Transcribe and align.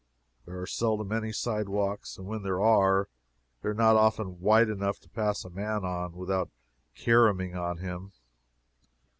There 0.47 0.59
are 0.59 0.65
seldom 0.65 1.11
any 1.11 1.31
sidewalks, 1.31 2.17
and 2.17 2.25
when 2.25 2.41
there 2.41 2.59
are, 2.59 3.07
they 3.61 3.69
are 3.69 3.73
not 3.75 3.95
often 3.95 4.39
wide 4.39 4.67
enough 4.67 4.99
to 5.01 5.09
pass 5.09 5.45
a 5.45 5.49
man 5.51 5.85
on 5.85 6.13
without 6.13 6.49
caroming 6.95 7.55
on 7.55 7.77
him. 7.77 8.11